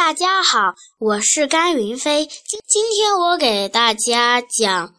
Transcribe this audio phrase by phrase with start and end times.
[0.00, 2.24] 大家好，我是甘云飞。
[2.24, 4.88] 今今天我给大家讲《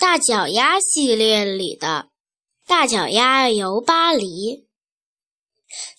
[0.00, 2.08] 大脚丫》系列里的
[2.68, 4.26] 《大脚丫游巴黎》。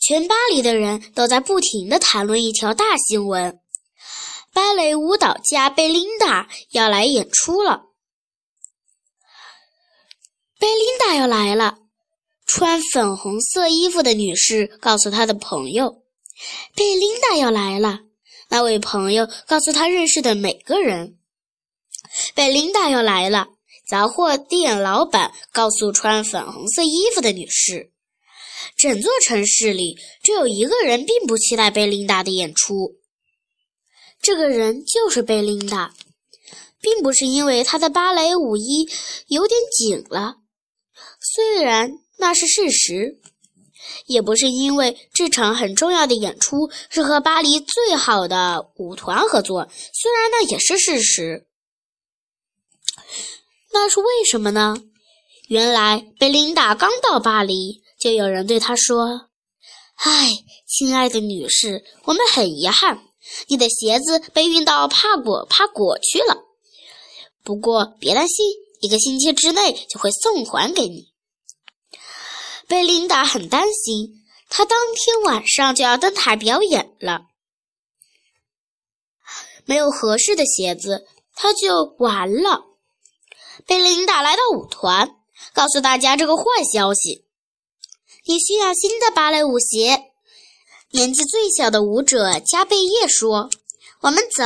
[0.01, 3.61] 全巴黎的人都在不停地谈论一条大新闻：
[4.51, 7.83] 芭蕾舞蹈家贝琳达要来演出了。
[10.59, 11.77] 贝琳达要来了，
[12.45, 16.04] 穿粉红色衣服的女士告诉她的朋友。
[16.75, 18.01] 贝琳达要来了，
[18.49, 21.17] 那位朋友告诉他认识的每个人。
[22.33, 23.47] 贝琳达要来了，
[23.87, 27.91] 杂货店老板告诉穿粉红色衣服的女士。
[28.77, 32.95] 整座城市里只有一个人并不期待贝琳达的演出，
[34.21, 35.93] 这个人就是贝琳达，
[36.81, 38.89] 并不是因为她的芭蕾舞衣
[39.27, 40.37] 有点紧了，
[41.21, 43.21] 虽然那是事实。
[44.05, 51.47] 也不是因为这场很重要的演出是和巴黎最好的舞团合作，虽然那也是事实。
[53.73, 54.77] 那是为什么呢？
[55.47, 59.29] 原来贝琳达刚到巴黎，就有人对她说
[59.97, 60.29] ：“唉，
[60.67, 62.99] 亲爱的女士，我们很遗憾，
[63.47, 66.37] 你的鞋子被运到帕果帕果去了。
[67.43, 68.45] 不过别担心，
[68.81, 71.09] 一个星期之内就会送还给你。”
[72.67, 77.27] 贝琳达很担心，她当天晚上就要登台表演了，
[79.65, 82.65] 没有合适的鞋子，她就完了。
[83.65, 85.15] 贝琳达来到舞团，
[85.53, 86.43] 告诉大家这个坏
[86.73, 87.25] 消息：
[88.25, 90.11] 你需要新的芭蕾舞鞋。
[90.91, 93.49] 年纪最小的舞者加贝叶说
[94.01, 94.43] ：“我们走。”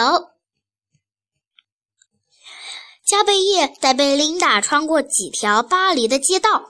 [3.06, 6.70] 加贝叶带贝琳达穿过几条巴黎的街道。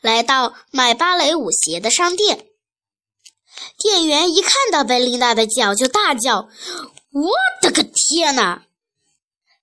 [0.00, 2.46] 来到卖芭蕾舞鞋的商店，
[3.78, 6.48] 店员一看到贝琳达的脚就大叫
[7.12, 8.64] ：“我的个天哪！”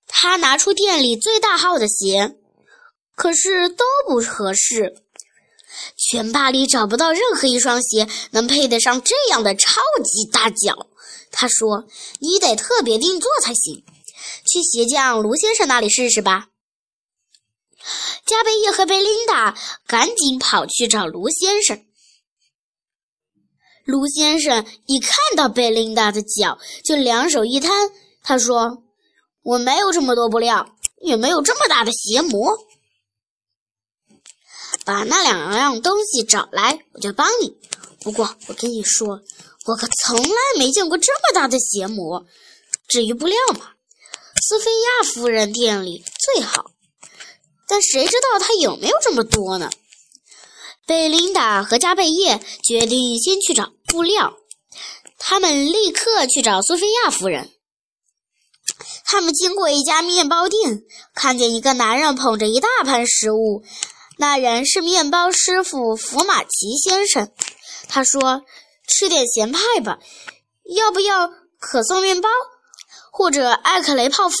[0.06, 2.36] 他拿出店里最大号的鞋，
[3.14, 5.02] 可是都不合适。
[5.96, 10.86] 全巴黎找不到任何一双鞋能配得上这样的超级大脚。
[11.32, 11.86] 他说
[12.20, 13.84] ：“你得特别定做才行，
[14.46, 16.46] 去鞋匠卢先生那里试试吧。”
[18.34, 19.56] 加贝叶和贝琳达
[19.86, 21.86] 赶紧跑去找卢先生。
[23.84, 27.70] 卢先生一看到贝琳达的脚，就两手一摊，
[28.24, 28.82] 他说
[29.44, 32.58] ：“我没有这么多布料，也没有这么大的鞋模。
[34.84, 37.56] 把那两样东西找来，我就帮你。
[38.00, 39.20] 不过我跟你说，
[39.66, 42.26] 我可从来没见过这么大的鞋模。
[42.88, 43.74] 至于布料嘛，
[44.42, 46.72] 斯菲亚夫人店里最好。”
[47.74, 49.68] 但谁知道他有没有这么多呢？
[50.86, 54.34] 贝琳达和加贝叶决定先去找布料。
[55.18, 57.50] 他们立刻去找苏菲亚夫人。
[59.04, 60.84] 他们经过一家面包店，
[61.16, 63.64] 看见一个男人捧着一大盘食物。
[64.18, 67.32] 那人是面包师傅福马奇先生。
[67.88, 68.42] 他说
[68.86, 69.98] ：“吃点咸派吧，
[70.76, 72.28] 要不要可颂面包，
[73.10, 74.36] 或者艾克雷泡芙？”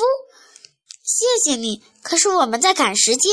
[1.02, 3.32] 谢谢你，可是我们在赶时间。”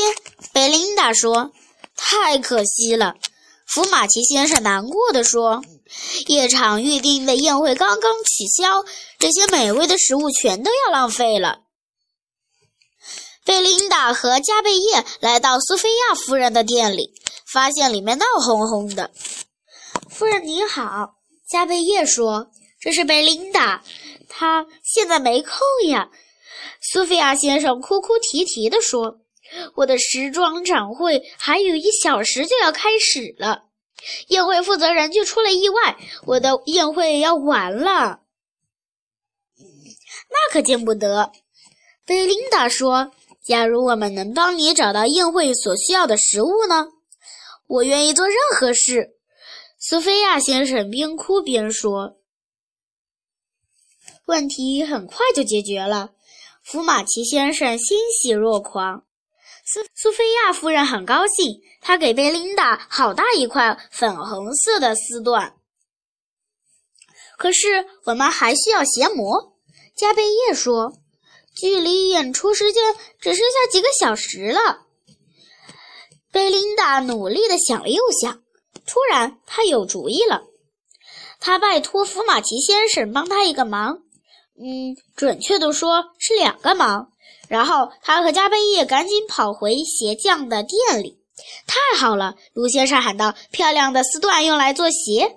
[0.52, 1.52] 贝琳达说。
[1.94, 3.14] “太可惜了。”
[3.68, 5.62] 福马奇先生难过的说。
[6.26, 8.84] “夜场预定的宴会刚刚取消，
[9.18, 11.60] 这些美味的食物全都要浪费了。”
[13.44, 17.12] 贝琳达和加贝叶来到苏菲亚夫人的店里，
[17.52, 19.10] 发现里面闹哄哄的。
[20.08, 21.14] “夫人您好。”
[21.48, 22.46] 加贝叶说
[22.80, 23.82] ，“这是贝琳达，
[24.28, 25.52] 她现在没空
[25.88, 26.08] 呀。”
[26.80, 29.20] 苏菲亚先生哭哭啼啼地说
[29.76, 33.64] ：“我的时装展会还有一小时就要开始了，
[34.28, 35.96] 宴会负责人却出了意外，
[36.26, 38.20] 我的宴会要完了。”
[40.30, 41.32] 那可见不得。
[42.04, 43.12] 贝琳达说
[43.44, 46.88] ：“假如我们能帮你找到宴会所需要的食物呢？
[47.66, 49.16] 我愿意做任何事。”
[49.78, 52.18] 苏菲亚先生边哭边说
[54.26, 56.12] ：“问题很快就解决了。”
[56.62, 59.04] 福马奇先生欣喜若狂，
[59.64, 65.52] 苏苏菲亚夫人很高兴，她给贝琳达好大一块粉红色的丝缎。
[67.36, 69.58] 可是我们还需要鞋模，
[69.96, 70.92] 加贝叶说
[71.60, 74.86] ：“距离演出时间只剩下几个小时了。”
[76.30, 78.42] 贝琳达努力地想了又想，
[78.86, 80.44] 突然她有主意了，
[81.40, 84.02] 她拜托福马奇先生帮她一个忙。
[84.62, 87.10] 嗯，准确的说是两个忙。
[87.48, 91.18] 然后他和加贝叶赶紧跑回鞋匠的店里。
[91.66, 95.34] 太好了，卢先生喊道：“漂亮的丝缎用来做鞋，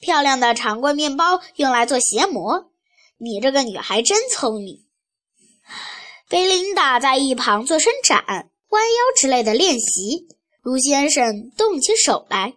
[0.00, 2.70] 漂亮的长棍面包用来做鞋模。
[3.18, 4.84] 你这个女孩真聪明。
[6.28, 10.26] 贝琳达在一旁做伸展、弯腰之类的练习。
[10.62, 12.54] 卢先生动起手来，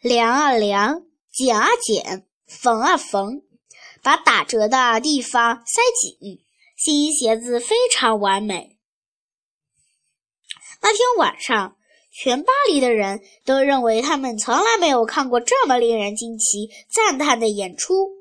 [0.00, 3.42] 量啊量，剪啊剪，缝啊缝，
[4.02, 6.44] 把打折的地方塞紧，
[6.76, 8.76] 新鞋子非常完美。
[10.82, 11.76] 那天晚上，
[12.10, 18.18] 全巴黎的人都认为他们从来没有看过这么令人惊奇、赞叹的演出。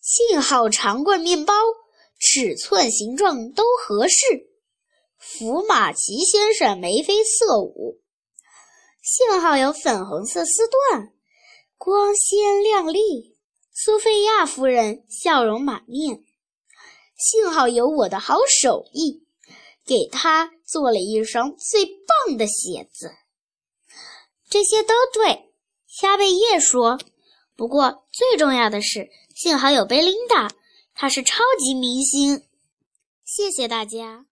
[0.00, 1.54] 幸好长棍面包
[2.18, 4.50] 尺寸、形状都合适。
[5.16, 8.02] 福马奇先生眉飞色舞，
[9.04, 11.10] 幸好有粉红色丝缎，
[11.76, 13.36] 光鲜亮丽。
[13.70, 16.24] 苏菲亚夫人笑容满面，
[17.18, 19.22] 幸好有我的好手艺，
[19.84, 23.12] 给她做了一双最棒的鞋子。
[24.48, 25.52] 这些都对，
[25.86, 26.98] 夏贝叶说。
[27.56, 30.50] 不过最重要的是，幸好有贝琳达，
[30.94, 32.42] 她是超级明星。
[33.26, 34.22] 谢谢大家。